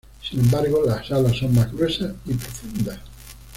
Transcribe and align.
Sin 0.27 0.39
embargo 0.39 0.81
las 0.83 1.11
alas 1.11 1.37
son 1.37 1.53
más 1.53 1.71
gruesas 1.71 2.15
y 2.25 2.33
profundas. 2.33 2.99